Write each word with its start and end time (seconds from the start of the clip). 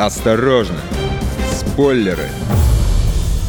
Осторожно! 0.00 0.80
Спойлеры! 1.52 2.30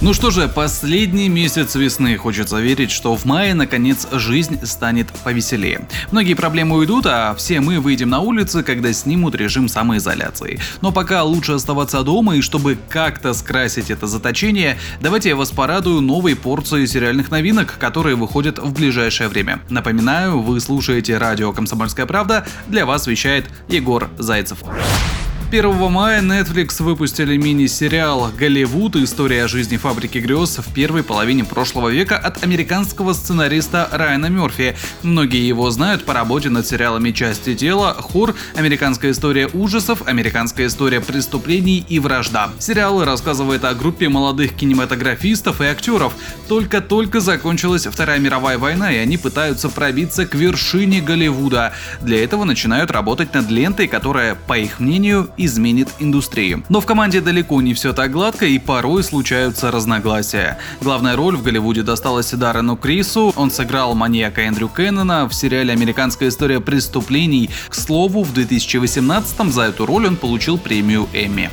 Ну 0.02 0.14
что 0.14 0.32
же, 0.32 0.50
последний 0.50 1.30
месяц 1.30 1.76
весны. 1.76 2.18
Хочется 2.18 2.60
верить, 2.60 2.92
что 2.92 3.16
в 3.16 3.24
мае, 3.24 3.54
наконец, 3.54 4.06
жизнь 4.12 4.60
станет 4.66 5.08
повеселее. 5.24 5.88
Многие 6.12 6.34
проблемы 6.34 6.76
уйдут, 6.76 7.06
а 7.06 7.34
все 7.36 7.62
мы 7.62 7.80
выйдем 7.80 8.10
на 8.10 8.20
улицы, 8.20 8.64
когда 8.64 8.92
снимут 8.92 9.34
режим 9.36 9.70
самоизоляции. 9.70 10.60
Но 10.82 10.92
пока 10.92 11.24
лучше 11.24 11.54
оставаться 11.54 12.04
дома, 12.04 12.36
и 12.36 12.42
чтобы 12.42 12.78
как-то 12.90 13.34
скрасить 13.34 13.90
это 13.90 14.08
заточение, 14.08 14.78
давайте 15.00 15.30
я 15.30 15.38
вас 15.38 15.52
порадую 15.52 16.02
новой 16.02 16.36
порцией 16.36 16.86
сериальных 16.86 17.32
новинок, 17.32 17.78
которые 17.80 18.18
выходят 18.18 18.60
в 18.60 18.74
ближайшее 18.74 19.30
время. 19.30 19.62
Напоминаю, 19.70 20.42
вы 20.42 20.60
слушаете 20.60 21.18
радио 21.18 21.54
«Комсомольская 21.54 22.06
правда», 22.08 22.46
для 22.68 22.86
вас 22.86 23.08
вещает 23.08 23.46
Егор 23.70 24.10
Зайцев. 24.18 24.58
1 25.52 25.92
мая 25.92 26.22
Netflix 26.22 26.82
выпустили 26.82 27.36
мини-сериал 27.36 28.32
«Голливуд. 28.40 28.96
История 28.96 29.50
жизни 29.50 29.76
фабрики 29.76 30.20
грез» 30.20 30.60
в 30.60 30.74
первой 30.74 31.04
половине 31.04 31.44
прошлого 31.44 31.90
века 31.90 32.18
от 32.18 32.42
американского 32.42 33.12
сценариста 33.12 33.90
Райана 33.92 34.28
Мерфи. 34.28 34.78
Многие 35.04 35.46
его 35.46 35.70
знают 35.70 36.06
по 36.06 36.14
работе 36.14 36.48
над 36.48 36.66
сериалами 36.66 37.12
«Части 37.12 37.54
тела», 37.54 37.94
«Хор», 38.00 38.34
«Американская 38.56 39.12
история 39.12 39.50
ужасов», 39.52 40.08
«Американская 40.08 40.68
история 40.68 41.02
преступлений» 41.02 41.86
и 41.86 42.00
«Вражда». 42.00 42.52
Сериал 42.58 43.04
рассказывает 43.04 43.66
о 43.66 43.74
группе 43.74 44.08
молодых 44.08 44.54
кинематографистов 44.54 45.60
и 45.60 45.66
актеров. 45.66 46.14
Только-только 46.48 47.20
закончилась 47.20 47.88
Вторая 47.88 48.20
мировая 48.20 48.58
война, 48.58 48.90
и 48.94 48.96
они 48.96 49.18
пытаются 49.18 49.68
пробиться 49.68 50.26
к 50.26 50.34
вершине 50.34 51.02
Голливуда. 51.02 51.74
Для 52.02 52.24
этого 52.24 52.46
начинают 52.46 52.90
работать 52.90 53.34
над 53.34 53.50
лентой, 53.50 53.90
которая, 53.90 54.36
по 54.48 54.58
их 54.58 54.80
мнению, 54.80 55.30
изменит 55.46 55.90
индустрию. 56.00 56.64
Но 56.70 56.82
в 56.82 56.86
команде 56.86 57.22
далеко 57.22 57.62
не 57.62 57.74
все 57.74 57.94
так 57.94 58.12
гладко 58.12 58.46
и 58.46 58.60
порой 58.60 59.04
случаются 59.04 59.72
разногласия. 59.72 60.58
Главная 60.82 61.16
роль 61.16 61.36
в 61.36 61.44
Голливуде 61.44 61.84
досталась 61.84 62.32
Даррену 62.32 62.78
Крису, 62.78 63.34
он 63.36 63.52
сыграл 63.52 63.96
маньяка 63.96 64.42
Эндрю 64.42 64.70
Кеннона 64.70 65.28
в 65.28 65.34
сериале 65.34 65.74
«Американская 65.74 66.30
история 66.30 66.60
преступлений». 66.60 67.50
К 67.70 67.76
слову, 67.76 68.24
в 68.24 68.34
2018 68.34 69.52
за 69.52 69.64
эту 69.64 69.86
роль 69.86 70.08
он 70.08 70.16
получил 70.16 70.58
премию 70.58 71.08
Эмми. 71.14 71.50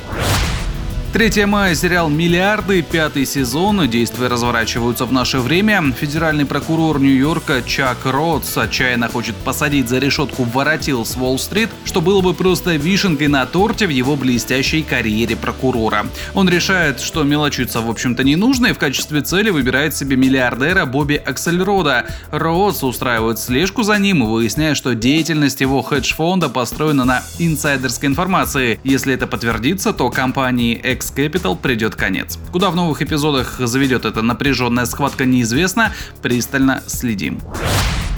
3 1.11 1.45
мая, 1.45 1.73
сериал 1.73 2.07
«Миллиарды», 2.07 2.83
пятый 2.83 3.25
сезон. 3.25 3.89
Действия 3.89 4.27
разворачиваются 4.27 5.05
в 5.05 5.11
наше 5.11 5.39
время. 5.39 5.91
Федеральный 5.91 6.45
прокурор 6.45 6.99
Нью-Йорка 6.99 7.63
Чак 7.63 8.05
Ротс 8.05 8.55
отчаянно 8.55 9.09
хочет 9.09 9.35
посадить 9.37 9.89
за 9.89 9.97
решетку 9.97 10.43
воротил 10.43 11.03
с 11.05 11.17
Уолл-стрит, 11.17 11.69
что 11.83 12.01
было 12.01 12.21
бы 12.21 12.35
просто 12.35 12.75
вишенкой 12.75 13.27
на 13.27 13.43
торте 13.47 13.87
в 13.87 13.89
его 13.89 14.15
блестящей 14.15 14.83
карьере 14.83 15.35
прокурора. 15.35 16.05
Он 16.35 16.47
решает, 16.47 16.99
что 16.99 17.23
мелочиться 17.23 17.81
в 17.81 17.89
общем-то 17.89 18.23
не 18.23 18.35
нужно 18.35 18.67
и 18.67 18.73
в 18.73 18.77
качестве 18.77 19.21
цели 19.21 19.49
выбирает 19.49 19.95
себе 19.95 20.15
миллиардера 20.15 20.85
Бобби 20.85 21.15
Аксельрода. 21.15 22.05
Ротс 22.29 22.83
устраивает 22.83 23.39
слежку 23.39 23.81
за 23.81 23.97
ним 23.97 24.23
и 24.23 24.27
выясняет, 24.27 24.77
что 24.77 24.93
деятельность 24.93 25.61
его 25.61 25.81
хедж-фонда 25.81 26.49
построена 26.49 27.03
на 27.03 27.23
инсайдерской 27.39 28.09
информации. 28.09 28.79
Если 28.83 29.11
это 29.11 29.25
подтвердится, 29.25 29.91
то 29.91 30.11
компании 30.11 30.79
X 30.99 31.13
Capital 31.15 31.57
придет 31.57 31.95
конец. 31.95 32.37
Куда 32.51 32.69
в 32.69 32.75
новых 32.75 33.01
эпизодах 33.01 33.55
заведет 33.59 34.03
эта 34.03 34.21
напряженная 34.21 34.83
схватка 34.85 35.23
неизвестно, 35.23 35.93
пристально 36.21 36.83
следим. 36.87 37.39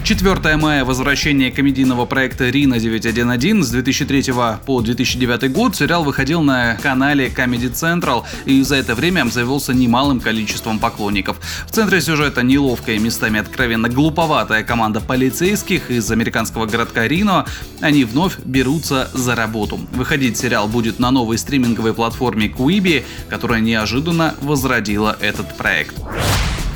4 0.04 0.58
мая 0.58 0.84
возвращение 0.84 1.52
комедийного 1.52 2.06
проекта 2.06 2.50
Рина 2.50 2.80
911 2.80 3.64
с 3.64 3.70
2003 3.70 4.34
по 4.66 4.82
2009 4.82 5.52
год 5.52 5.76
сериал 5.76 6.04
выходил 6.04 6.42
на 6.42 6.76
канале 6.82 7.28
Comedy 7.28 7.72
Central 7.72 8.24
и 8.46 8.64
за 8.64 8.78
это 8.78 8.96
время 8.96 9.22
обзавелся 9.22 9.74
немалым 9.74 10.20
количеством 10.20 10.80
поклонников. 10.80 11.38
В 11.68 11.72
центре 11.72 12.02
сюжета 12.02 12.42
неловкая 12.42 12.98
местами 12.98 13.40
откровенно 13.40 13.90
глуповатая 13.90 14.64
команда 14.64 15.02
полицейских 15.02 15.92
из 15.92 16.10
американского 16.10 16.66
городка 16.66 17.08
Рино. 17.08 17.46
Они 17.80 18.04
вновь 18.04 18.40
берутся 18.40 19.10
за 19.14 19.36
работу. 19.36 19.80
Выходить 19.92 20.36
сериал 20.36 20.68
будет 20.68 20.98
на 20.98 21.12
новой 21.12 21.38
стриминговой 21.38 21.94
платформе 21.94 22.48
Quibi, 22.48 23.04
которая 23.30 23.62
неожиданно 23.62 24.34
возродила 24.42 25.16
этот 25.22 25.56
проект. 25.58 25.96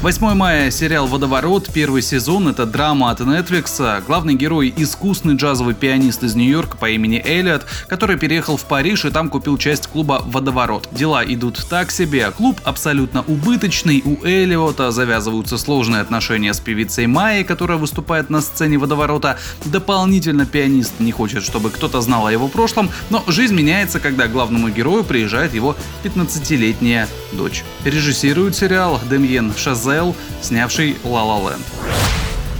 8 0.01 0.35
мая 0.35 0.69
сериал 0.69 1.07
«Водоворот», 1.07 1.69
первый 1.73 2.03
сезон, 2.03 2.47
это 2.49 2.67
драма 2.67 3.09
от 3.09 3.21
Netflix. 3.21 4.03
Главный 4.05 4.35
герой– 4.35 4.71
искусный 4.77 5.35
джазовый 5.35 5.73
пианист 5.73 6.21
из 6.21 6.35
Нью-Йорка 6.35 6.77
по 6.77 6.89
имени 6.89 7.19
Эллиот, 7.25 7.65
который 7.87 8.17
переехал 8.17 8.57
в 8.57 8.65
Париж 8.65 9.05
и 9.05 9.09
там 9.09 9.29
купил 9.29 9.57
часть 9.57 9.87
клуба 9.87 10.21
«Водоворот». 10.27 10.89
Дела 10.91 11.23
идут 11.25 11.65
так 11.69 11.89
себе, 11.89 12.29
клуб 12.31 12.59
абсолютно 12.65 13.23
убыточный, 13.23 14.03
у 14.05 14.23
Эллиота 14.23 14.91
завязываются 14.91 15.57
сложные 15.57 16.01
отношения 16.01 16.53
с 16.53 16.59
певицей 16.59 17.07
Майей, 17.07 17.43
которая 17.43 17.79
выступает 17.79 18.29
на 18.29 18.41
сцене 18.41 18.77
«Водоворота». 18.77 19.39
Дополнительно 19.63 20.45
пианист 20.45 20.99
не 20.99 21.13
хочет, 21.13 21.43
чтобы 21.43 21.71
кто-то 21.71 22.01
знал 22.01 22.27
о 22.27 22.31
его 22.31 22.47
прошлом, 22.47 22.91
но 23.09 23.23
жизнь 23.27 23.55
меняется, 23.55 23.99
когда 23.99 24.27
главному 24.27 24.69
герою 24.69 25.03
приезжает 25.03 25.55
его 25.55 25.75
15-летняя 26.03 27.07
дочь. 27.31 27.63
Режиссирует 27.85 28.55
сериал 28.55 28.99
Демьен 29.09 29.53
Шазе 29.57 29.84
Эл, 29.87 30.15
снявший 30.41 30.97
«Ла 31.03 31.23
Ла 31.23 31.49
Ленд». 31.49 31.94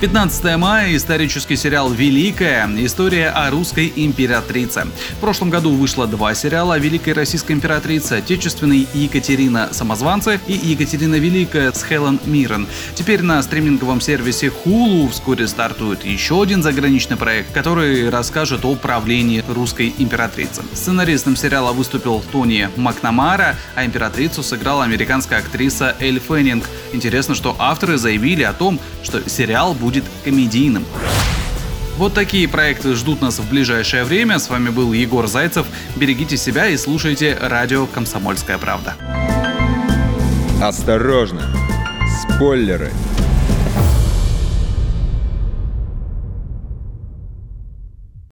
15 0.02 0.58
мая. 0.58 0.94
Исторический 0.94 1.56
сериал 1.56 1.90
«Великая. 1.90 2.70
История 2.80 3.30
о 3.30 3.50
русской 3.50 3.92
императрице». 3.96 4.88
В 5.12 5.22
прошлом 5.22 5.50
году 5.50 5.72
вышло 5.72 6.06
два 6.06 6.36
сериала 6.36 6.76
о 6.76 6.80
Великой 6.80 7.14
Российской 7.14 7.54
императрице. 7.54 8.14
Отечественный 8.14 8.86
Екатерина 8.94 9.70
Самозванцы 9.72 10.42
и 10.48 10.54
Екатерина 10.54 11.16
Великая 11.16 11.72
с 11.72 11.82
Хелен 11.82 12.20
Миррен. 12.26 12.68
Теперь 12.94 13.22
на 13.22 13.42
стриминговом 13.42 14.02
сервисе 14.02 14.52
Hulu 14.66 15.10
вскоре 15.12 15.48
стартует 15.48 16.04
еще 16.04 16.44
один 16.44 16.62
заграничный 16.62 17.16
проект, 17.16 17.54
который 17.54 18.10
расскажет 18.10 18.66
о 18.66 18.76
правлении 18.76 19.46
русской 19.48 19.94
императрицы. 19.98 20.62
Сценаристом 20.74 21.38
сериала 21.38 21.72
выступил 21.72 22.22
Тони 22.34 22.70
Макнамара, 22.76 23.56
а 23.76 23.86
императрицу 23.86 24.44
сыграла 24.44 24.84
американская 24.84 25.40
актриса 25.40 25.96
Эль 26.02 26.20
Феннинг. 26.20 26.66
Интересно, 26.92 27.34
что 27.34 27.56
авторы 27.60 27.98
заявили 27.98 28.44
о 28.44 28.52
том, 28.52 28.78
что 29.02 29.28
сериал 29.30 29.74
будет 29.74 29.85
будет 29.86 30.06
комедийным. 30.24 30.84
Вот 31.98 32.16
такие 32.16 32.48
проекты 32.48 32.96
ждут 32.96 33.22
нас 33.22 33.38
в 33.38 33.48
ближайшее 33.48 34.04
время. 34.04 34.40
С 34.40 34.50
вами 34.50 34.70
был 34.70 34.94
Егор 34.94 35.28
Зайцев. 35.28 35.68
Берегите 35.96 36.38
себя 36.38 36.68
и 36.70 36.76
слушайте 36.76 37.38
радио 37.40 37.86
«Комсомольская 37.86 38.58
правда». 38.58 38.96
Осторожно! 40.60 41.44
Спойлеры! 42.24 42.92